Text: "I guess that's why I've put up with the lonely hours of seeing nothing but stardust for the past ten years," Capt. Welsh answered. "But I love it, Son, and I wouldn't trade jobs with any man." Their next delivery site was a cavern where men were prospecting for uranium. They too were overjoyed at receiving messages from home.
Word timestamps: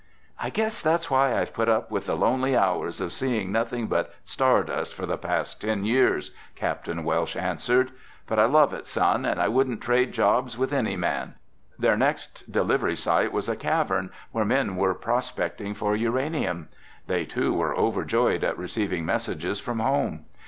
"I 0.39 0.49
guess 0.49 0.81
that's 0.81 1.11
why 1.11 1.39
I've 1.39 1.53
put 1.53 1.69
up 1.69 1.91
with 1.91 2.07
the 2.07 2.17
lonely 2.17 2.57
hours 2.57 2.99
of 2.99 3.13
seeing 3.13 3.51
nothing 3.51 3.85
but 3.85 4.11
stardust 4.23 4.95
for 4.95 5.05
the 5.05 5.15
past 5.15 5.61
ten 5.61 5.85
years," 5.85 6.31
Capt. 6.55 6.87
Welsh 6.87 7.35
answered. 7.35 7.91
"But 8.25 8.39
I 8.39 8.45
love 8.45 8.73
it, 8.73 8.87
Son, 8.87 9.25
and 9.25 9.39
I 9.39 9.47
wouldn't 9.47 9.79
trade 9.79 10.11
jobs 10.11 10.57
with 10.57 10.73
any 10.73 10.95
man." 10.95 11.35
Their 11.77 11.95
next 11.97 12.51
delivery 12.51 12.95
site 12.95 13.31
was 13.31 13.47
a 13.47 13.55
cavern 13.55 14.09
where 14.31 14.43
men 14.43 14.75
were 14.75 14.95
prospecting 14.95 15.75
for 15.75 15.95
uranium. 15.95 16.69
They 17.05 17.23
too 17.23 17.53
were 17.53 17.77
overjoyed 17.77 18.43
at 18.43 18.57
receiving 18.57 19.05
messages 19.05 19.59
from 19.59 19.77
home. 19.81 20.25